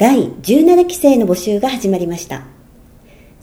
[0.00, 2.44] 第17期生の募集が始まりました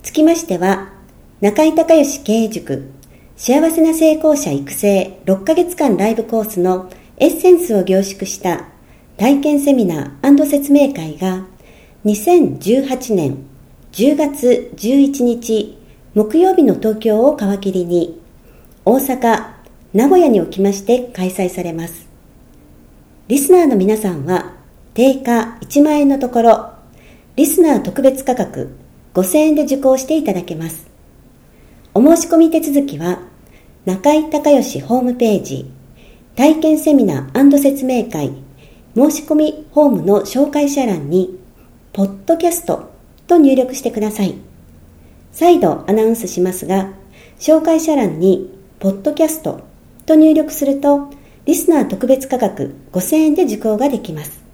[0.01, 0.91] つきましては
[1.39, 2.89] 中井隆義経営塾
[3.35, 8.69] 幸せな成功者育成6ヶ月間ライブコースのエッセンスを凝縮した
[9.17, 11.45] 体験セミナー説明会が
[12.05, 13.37] 2018年
[13.91, 15.77] 10月11日
[16.15, 18.19] 木曜日の東京を皮切りに
[18.83, 19.51] 大阪、
[19.93, 22.07] 名古屋におきまして開催されます。
[23.27, 24.56] リスナーの皆さんは
[24.97, 26.71] 定価1万円のところ
[27.35, 28.75] リスナー特別価格
[29.13, 30.87] 5000円で受講していただけます。
[31.93, 33.19] お申し込み手続きは、
[33.85, 35.69] 中井隆義ホームページ、
[36.35, 38.31] 体験セミナー説明会、
[38.95, 41.39] 申し込みホームの紹介者欄に、
[41.93, 42.89] ポッドキャスト
[43.27, 44.33] と入力してください。
[45.31, 46.89] 再度アナウンスしますが、
[47.37, 49.61] 紹介者欄に、ポッドキャスト
[50.07, 51.11] と入力すると、
[51.45, 54.46] リスナー特別価格5000円で受講ができます。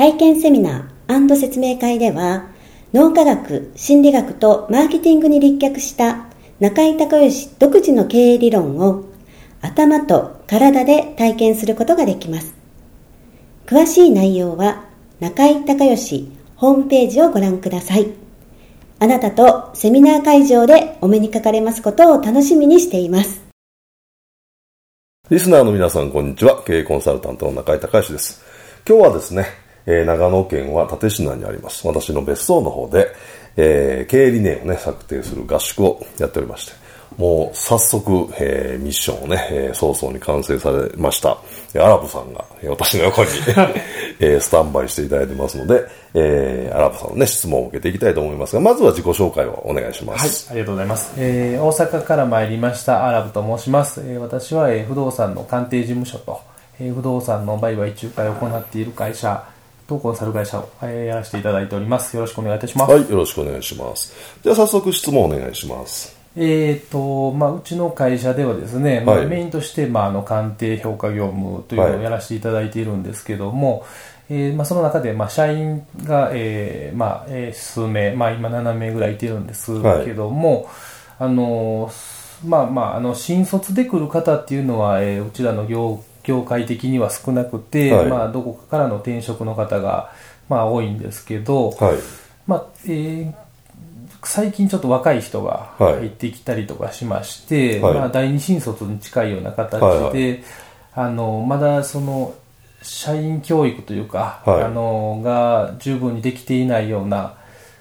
[0.00, 2.46] 体験セミナー説明会では、
[2.94, 6.24] 脳科学、心理学とマーケティングに立脚した
[6.58, 9.04] 中井隆義独自の経営理論を
[9.60, 12.54] 頭と体で体験することができます。
[13.66, 14.86] 詳しい内容は
[15.20, 18.10] 中井隆義ホームページをご覧ください。
[19.00, 23.42] あなたとセミナー会場でお目にかかれますことを楽しみにしています。
[25.28, 26.62] リスナーの皆さん、こんにちは。
[26.64, 28.42] 経営コンサルタントの中井隆義です。
[28.88, 29.44] 今日はですね、
[29.86, 31.86] えー、長野県は立科にあります。
[31.86, 33.08] 私の別荘の方で、
[33.56, 36.72] えー、経営理念をね、策定する合宿をやっておりまして、
[37.16, 41.36] もう早速、えー、ミッションをね、えー、早々に完成されました。
[41.74, 43.30] アラブさんが、私の横に
[44.22, 45.82] えー、スタンバイしていただいてますので、
[46.14, 50.48] えー、アラブさんのね、質問を受けていきたいと思いますが、まずは自己紹介をお願いします。
[50.48, 51.12] はい、ありがとうございます。
[51.16, 54.02] えー、大阪から参りましたアラブと申します。
[54.04, 56.40] えー、私は、えー、不動産の鑑定事務所と、
[56.78, 59.42] えー、不動産の売買仲介を行っている会社、
[59.90, 62.16] とコンサル会社を、えー、やらせていただいております。
[62.16, 62.92] よろしくお願いいたします。
[62.92, 64.14] はい、よろしくお願いします。
[64.42, 66.16] じゃあ早速質問お願いします。
[66.36, 79.72] えーとまあ、うちの会社ではですね、まあ、メインとして、まあ、あの鑑定評価業務というのをやらせていただいているんですけども、はい、えー、まあ、その中で、まあ、社員が、えーまあえー、数名、まあ、今7名ぐらいいてるんです
[80.04, 80.68] けども、
[81.18, 81.90] はい、あの
[82.46, 90.12] まあまあ、あの新卒で来る方っていうのは、えー、うちらの業業界的には少なくて、はい、まあ、どこかからの転職の方が、
[90.48, 91.96] まあ、多いんですけど、はい、
[92.46, 93.34] まあえー、
[94.22, 100.42] 最近ちょっと若い人が入ってきたりとかしまして、はい、まあ、第二新卒に近いような形で、はいはい、
[100.94, 102.34] あのまだその
[102.82, 107.36] 社員教育というか、あのが十分にできていないような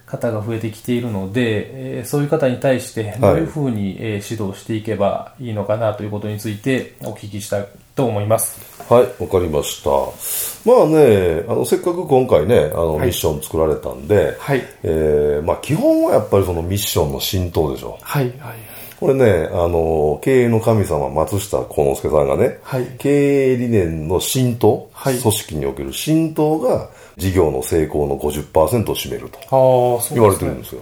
[0.10, 7.68] 方が増えてきているので、えー、そういう方に対してどういうふうに、えー、指導していけばいいのかなということについてお聞きしたい
[8.00, 8.58] と思います。
[8.90, 9.90] はい、わかりました。
[10.66, 14.64] まあね、あの、せっかく今回ね、あの、ミッション作られたんで、はい。
[14.84, 18.00] えー、まあ基本はやっぱりそのミッションの浸透でしょ。
[18.02, 18.56] はい、はい。
[19.00, 30.82] これね、あの、経営の神様、松下幸之助さんがね、はい、経営理念の浸透、はい、組織における浸透が、事業の成功の50%を占めると言われてるんですよ。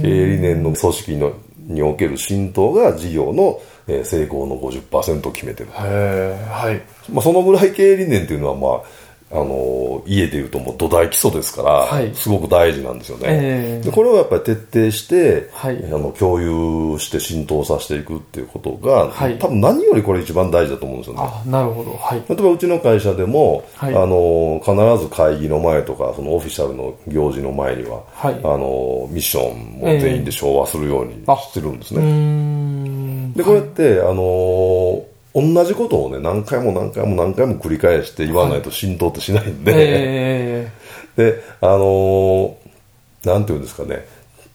[0.00, 1.32] 経営理念の組織の
[1.66, 5.70] における浸透が事業の成功の50%を決めてる。
[5.70, 7.12] はい。
[7.12, 9.04] まあ、そのぐらい経営理念っていうのは、まあ、
[9.34, 21.22] あの家でいうともう土台基礎ですから、はい、すごく大事なんですよね、えー、でこれをやっぱり徹底して、はい、あの共有して浸透させていくっていうことが、はい、多分何よりこれ一番大事だと思うんですよね。
[21.24, 32.73] あなるほど、はい、例えばうちの会社でも、あの必ず会議の前とかそのオフィシャルの行事の前には、あのミッションも全員で昭和するようにしてるんですね、えー、
[33.34, 35.04] でこれって、あの
[35.34, 42.54] 同じことをね、何回も何回も何回も繰り返して言わないと浸透ってしないんで、はいえー、 で、あのー、
[43.24, 44.06] なんていうんですかね、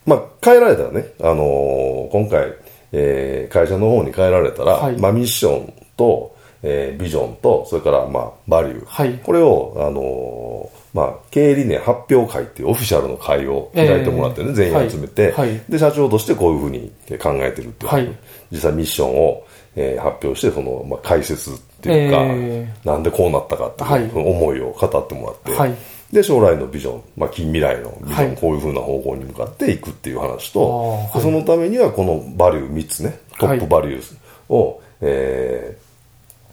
[0.06, 2.54] まあ、変えられたらね、あのー、今回、
[2.94, 8.86] えー、会社の方に変えられたら、はい、まあ、ミッションと、えー、ビジョンと、それから、まあ、バリュー。
[8.86, 18.10] はい、これを、あのー、まあ、経営理念発表会っていうオフィシャルの会を開いてもらってね、えー、全員集めて、はい、で、社長としてこういうふうに考えてるっていう、はい、
[18.52, 19.46] 実際ミッションを、
[19.76, 25.76] えー、発表して、その、まあ、解説っていうか、えー、なんでこうなったかっていう、はい、思いを語ってもらって、はい、
[26.12, 35.89] で、将来のビジョン、まあ、近未来のビジョン、こういうふうな方向に向かっていくっていう話と、そのためにはこのバリュー3つね、トップバリューを、えー、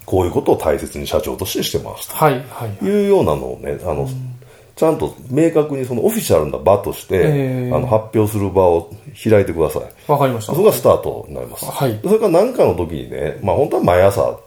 [0.07, 2.15] こういうことを大切に社長としてしてますと。
[2.15, 2.33] はい。
[2.49, 2.85] はい。
[2.85, 4.07] いうようなのをね、あの、
[4.73, 8.89] ちゃんと明確にそのオフィシャルな場として、えー、あの発表する場を
[9.21, 10.11] 開いてください。
[10.11, 10.53] わかりました。
[10.53, 11.65] それがスタートになります。
[11.65, 11.99] はい。
[12.01, 14.39] それから何かの時にね、まあ本当は毎朝、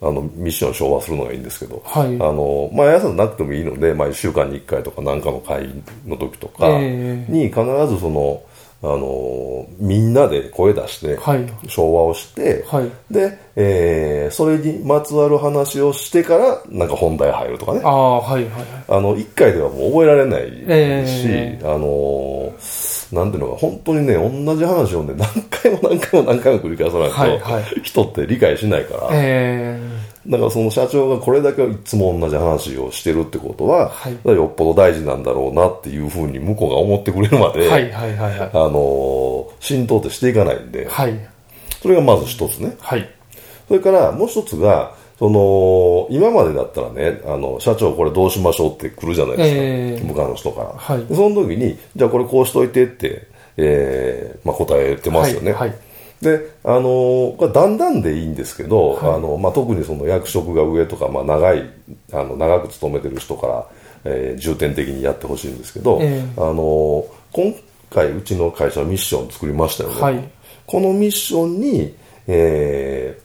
[0.00, 2.14] あの、ミッション昭和するのがいいんですけど、はい。
[2.14, 5.68] あの、毎朝なくてもいいので、まあ1週間に1回とか何かの会
[6.06, 8.40] の時とかに必ずその、
[8.80, 11.18] あのみんなで声出して、
[11.66, 17.80] 昭和をして、はい、で、えー、それにまつわる話をしてから、なんか本題入るとかね。
[17.82, 18.64] ああ、はいはいはい。
[18.86, 22.52] あの、一回ではもう覚えられないし、えー、あの
[23.12, 29.97] なんていうのか、本当にね、同じ話をね、何回も何回も何回も繰り返さないと、はいはい、人って理解しないから、えー、
[30.28, 41.18] だからその社長がこれだけいつも同じ話をしてるってことは、はい、よっぽど大事なんだろうなっていうふうに向こうが思ってくれるまで、はいはいはいはい、あの、浸透ってしていかないんで、はい、
[41.80, 42.76] それがまず一つね。
[42.78, 43.10] はい、
[43.68, 49.56] それからもう一つが、その、今までだったらね、あの、社長これどうしましょうって来るじゃないですか。
[49.56, 50.74] えー、向かうの人から。
[50.76, 53.26] はい、その時に、じゃあこれこうしといてって、
[53.56, 55.52] えー、まあ答えてますよね。
[55.52, 55.87] はい、はい
[56.20, 61.70] で、あのー、だんだんでいいんですけど、はい、あの、まあ、特にその役職が上とか、まあ、長い、
[62.12, 63.66] あの、長く勤めてる人から、
[64.04, 67.54] えー、重点的にやってほしいんですけど、えー、あのー、今
[67.90, 70.00] 回うちの会社のミッションを作りましたよね。
[70.00, 70.30] はい、
[70.66, 71.94] このミッションに、
[72.26, 73.18] え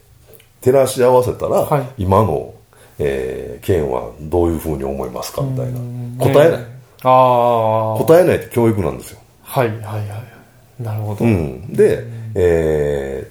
[0.60, 2.54] ー、照らし合わせたら、はい、今の、
[2.98, 5.80] えー、県はどういうふうに思いますかみたいな。
[6.24, 6.60] 答えない。
[7.02, 7.98] ああ。
[7.98, 9.20] 答えないって教育なんですよ。
[9.42, 10.34] はいはいはい。
[10.78, 11.24] なるほど。
[11.24, 11.72] うん。
[11.72, 12.04] で、
[12.34, 13.30] え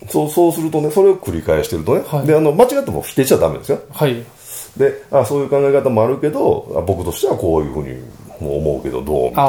[0.00, 3.80] ー、そう、そうするとね、それを繰り返してるとね、はい、で、あの、間違っても否定しちゃダメですよ。
[3.90, 4.22] はい。
[4.76, 8.02] で、あそういう考え方もあるけど、僕としてはこういうふうに
[8.40, 9.44] 思うけどどうみたい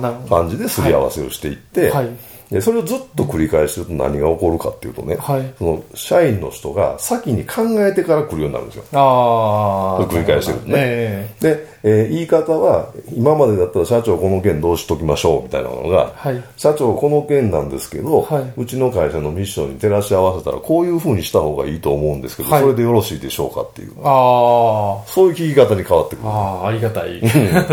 [0.00, 2.16] な感じですり合わせをしていって、はい、はい
[2.54, 8.84] でそれをずっと繰り返してると何が起こるかっていうとね、はい、その社員の人が先に考えてから来るようになるんですよ。
[8.92, 10.06] ああ。
[10.06, 10.74] 繰り返してるとね。
[10.76, 23.94] えー、で、えー、言い方は、今までだったら社長この件どうしときましょうみたいなのが、はい、社長この件なんですけど、はい、うちの会社のミッションに照らし合わせたらこういうふうにした方がいいと思うんですけど、はい、それでよろしいでしょうかっていう。
[24.04, 25.04] ああ。
[25.08, 26.28] そういう聞き方に変わってくる。
[26.28, 26.30] あ
[26.62, 27.28] あ、ありがたい で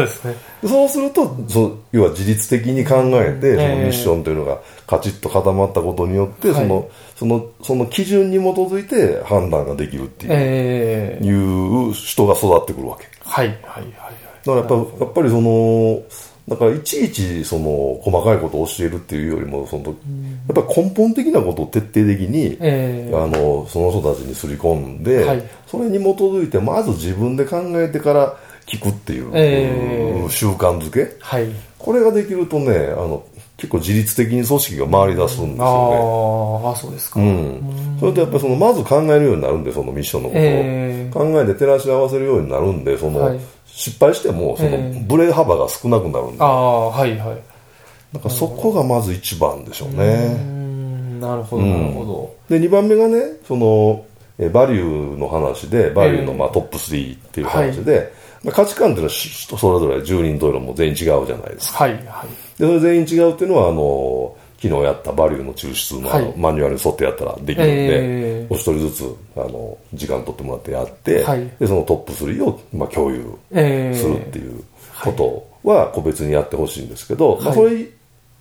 [0.08, 0.36] すね。
[0.68, 13.08] そうすると、そ要は自律的に考えて、そのミッションというのがカチッと固まったことによって、その、その、その基準に基づいて判断ができるっていう、えー、いう人が育ってくるわけ。
[13.24, 13.92] はい、はい、はい。
[14.46, 16.04] だからやっぱやっぱりその、
[16.48, 19.96] だからいちいちその細かいことを教えるっていうよりもその、やっ
[20.66, 31.48] ぱり根本的なことを徹底的に、えー、あのその人たちにすり込んで、はい、それに基づいてまず自分で考えてから聞くっていう、えー、習慣づけ、はい、
[31.78, 33.26] これができるとねあの
[33.62, 35.56] 結構自律的に組織が回り出すんですよね。
[35.60, 37.20] ああ、そうですか。
[37.20, 37.98] うん。
[38.00, 40.44] それとやっぱりその、まず考えるようになるんで、そのミッションのことを。
[40.44, 46.44] えー、考えて照らし合わせるようになるんで、その、はい、失敗しても、その、ブレ幅が少なくなるんで。
[46.44, 47.38] ああ、はいはい。
[48.14, 50.62] なんかそこがまず一番でしょうね。
[51.20, 52.36] なるほど、なるほど。
[52.50, 54.04] で、二番目がね、その、
[54.52, 58.12] バリューの話で、バリューのまあトップ3っていう話で、
[58.44, 61.84] はい価値観っていうのは人それぞれ10人というのも全員違うじゃないですか。
[61.84, 61.94] はい。
[61.94, 62.60] はい。
[62.60, 74.64] で、それ全員違うっていうのは、あの、昨日やったバリューの抽出の,、はい、マニュアルに沿ってやったらできるんで、えー、お一人ずつ、あの、時間取ってもらってやって、はい、で、そのトップ3を、まあ、共有するっていう
[75.04, 75.12] こ
[75.64, 77.88] とは個別にやってほしいんですけど、はい、まあ、それ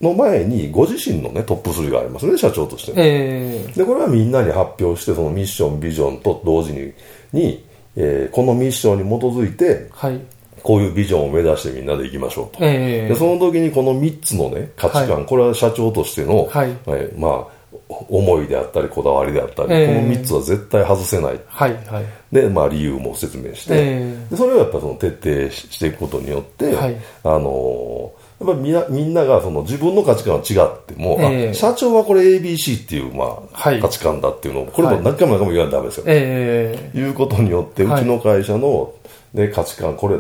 [0.02, 6.92] の前にご自身のね、トップ3がありますね、社長として、えー、で、これはみんなに発表して、そのミッション、ビジョンと同時に、
[7.32, 7.64] に、
[7.96, 10.20] えー、このミッションに基づいて、はい、
[10.62, 12.64] こういうビジョンを目指してみんなで行きましょうと。
[12.64, 21.40] えー、でその時にこの3つのね、価値観、はい、これは社長としての、はい、えー、まあ、思いであったり、こだわりであったり、えー、この3つは絶対外せない。
[21.46, 36.04] はいはい、で、まあ理由も説明して、えー、でそれをやっぱその徹底していくことによって、はい、あのーやっぱりみんなみんながその自分の価値観は違っても、えー、社長はこれ ABC っていう、まあ、はい、価値観だっていうのを、これも何回も何回も言わないとダメですよ。
[36.06, 38.94] えー、いうことによって、うちの会社の、
[39.34, 40.16] ね、価値観、これ、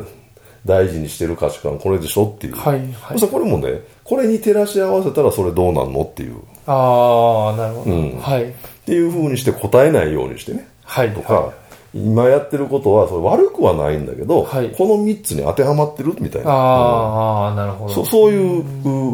[0.66, 6.36] 大事にしてる価値観これでしょっていう、はいはい、そこれもねこれに照らし合わせたらそれどうなんのっていう。
[6.66, 8.18] ああなるほど、うん。
[8.18, 8.52] はい、っ
[8.84, 11.59] ていうふうにして答えないようにしてね、はい、とか、はい
[11.94, 16.50] 今やってることはそれ悪くはないんだけど、はい、この3つに当てはまってるみたいな。
[16.50, 17.94] あ、あなるほど。
[17.94, 18.64] そそういう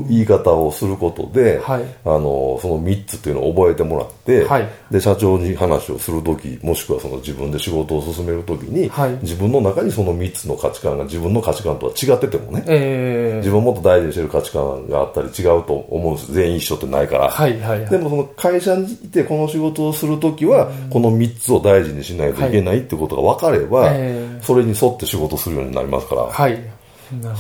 [0.08, 8.90] 言い方をすることで、はい、あのその3つっていうのを覚えてもらって、はい、で社長に話をする時もしくはその自分で仕事を進める時に、
[9.22, 26.58] 自分の中にその3つの価値観が自分の価値観とは違っててもね、えー、自分もっと大事にしてる価値観があったり違うと思うんです全員一緒ってないから、はいはいはい、でもその会社にいてこの仕事をする時は、この3つを大事にしないといけないないってことが分かれば、えー、それに沿って仕事するようになりますから、はい、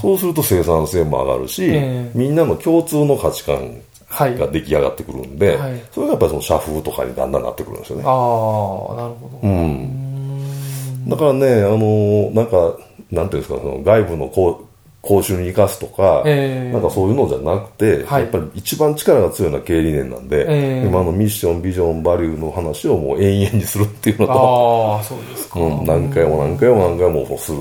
[0.00, 8.04] そうすると生産性も上がるし、えー、みんなの共通の価値観が出来上がってくるんで、はい、それがやっぱりその社風とかにだんだんなってくるんですよね。
[8.06, 9.40] ああ、なるほど。
[9.42, 11.08] うん。
[11.08, 12.76] だからね、あの、なんか、
[13.10, 14.65] なんていうんですか、その外部のこう
[15.06, 27.58] 講習に生かすとか、えー、なんかそういうのじゃなくて、はい、やっぱり一番力が強いのは経営理念なんで、えー、今のミッション、ビジョン、バリューの話をもう延々にするっていうのと、あそうですか、うん、何回も何回も何回もする。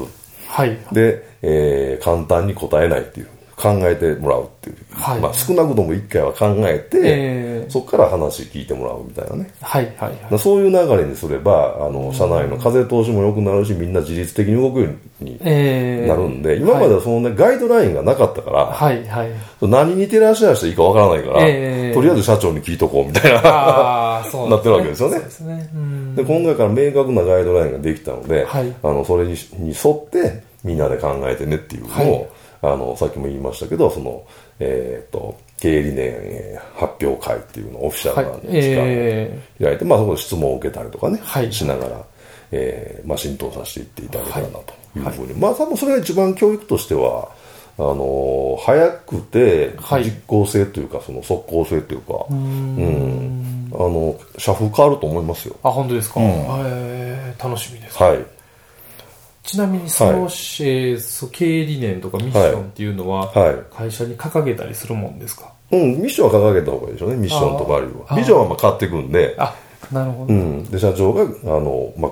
[0.48, 3.28] はい、で、えー、簡単に答えないっていう。
[3.56, 14.90] 考えてもらうっていう、はい、まあ、少なくとも1回は考えて、えー、そこから話聞いてもらうみたいなね、はいはいはい、そういう流れにすればあの社内の風通しも良くなるしみんな自律的に動くよ
[15.22, 19.32] うになるんで、えー、今まではその、ね、ガイドラインがなかったから、はいはい、
[19.62, 23.42] 何に照らし合わせていいかわからないから、えー、とりあえず社長に聞いとこうみたいな
[24.50, 25.22] なってるわけですよね。
[26.16, 32.28] で、ね、今回から明確なガイドラインができたので、はい、あのそれにに沿ってみんなで考えてねっていうのを、はい
[32.62, 34.24] あの、さっきも言いましたけど、その、
[34.60, 42.04] えっ、ー、と、経営理念発表会っていうのをオフィシャルな時間を開いて、まあそこで質問を受けたりとかね、はい、しながら、
[42.52, 45.34] えー、まあ浸透させていっていただけたらなというふうに。
[45.34, 47.30] まあ多分それが一番教育としては、
[47.78, 55.56] あの早くて実効性というか、その即効性というか、うん、あの、社風変わると思いますよ。
[55.64, 56.20] あ、本当ですか？
[56.22, 58.35] うん、えー、楽しみです、はい。
[59.46, 63.32] ちなみにその、はい、えー、経営理念とかミッションっていうのは、
[63.72, 68.12] 会社に掲げたりするもんですか、うん、ミッションは掲げた方がいいでしょうね、ミッションとバリュー。
[68.12, 68.18] は。
[68.18, 69.56] ビジョンはまあ変わっていくんで、あ
[69.92, 71.26] なるほど、うん、で社長があ
[71.60, 72.12] の、まあ、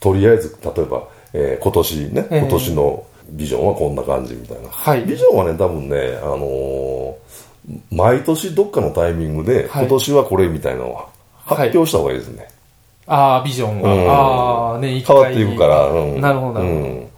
[0.00, 4.68] とりあえず、例えば、えー、今年ね、今年のビジョンはこんな感じみたいな。
[4.68, 7.14] はい、ビジョンはね、多分ね、あのー、
[7.90, 11.08] 毎年どっかのタイミングで、今年はこれみたいなのは
[11.44, 12.48] 発表した方がいいですね。
[13.06, 13.94] ああ、ビジョンが。
[13.94, 15.86] うん、ああ、ね、変わっていくから。
[15.88, 17.12] うん、なるほど、なる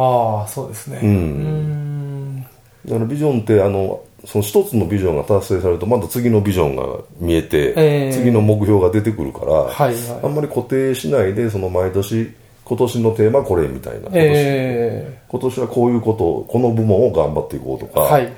[0.00, 1.00] ああそうですね。
[1.02, 2.46] うん。
[2.84, 6.82] だからビジョンってあのその一つのビジョンが達成されるとまた次のビジョンが
[7.18, 12.32] 見えて、えー、次の目標が出てくるから、はいはい、あんまり固定しないでその毎年
[12.64, 14.00] 今年のテーマこれみたいな。
[14.00, 15.22] 今年え。
[15.26, 18.32] ー、今年はこういうことこの部門を頑張っていこうとか、はいはい。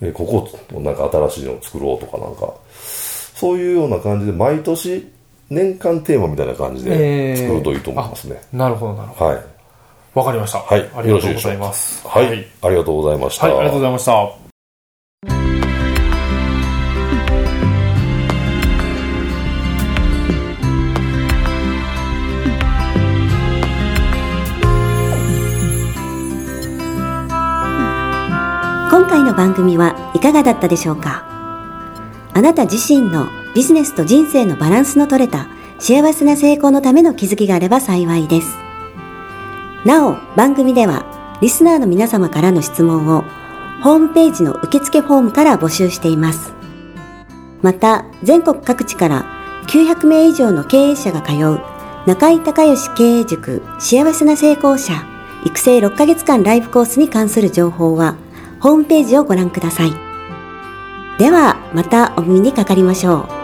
[0.00, 5.08] えー、ここなんか新しいのを作ろうとかなんかそういうような感じで毎年
[5.54, 9.52] 年間テーマみたいな感じで作るといいと思いますね、えー、なるほどなるほど、はい
[10.14, 10.58] わかりました。
[10.58, 10.80] はい。
[10.94, 12.06] ありがとうございます。
[12.06, 12.46] はい、はい。
[12.62, 13.46] ありがとうございました。
[13.46, 14.42] はい、ありがとうございました。
[28.90, 31.24] 今回の番組はいかがだったでしょうか
[32.34, 38.56] あなた自身のビジネスと人生のバランスの取れた幸せな成功のための気づきがあれば幸いです。
[39.84, 41.04] なお、番組では、
[41.40, 43.24] リスナーの皆様からの質問を、
[43.82, 46.52] ホームページの受付フォームから募集しています。
[47.62, 49.26] また、全国各地から
[49.66, 51.60] 900名以上の経営者が通う、
[52.06, 54.92] 中井隆義経営塾幸せな成功者
[55.44, 58.16] 育成6ヶ月間ライブコースに関する情報は、
[58.60, 59.92] ホームページをご覧ください。
[61.18, 63.41] では、またお耳にかかりましょう。